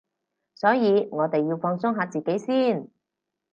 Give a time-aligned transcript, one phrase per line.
[0.55, 2.89] 所以我哋要放鬆下自己先